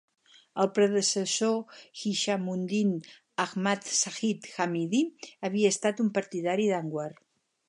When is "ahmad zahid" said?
3.45-4.49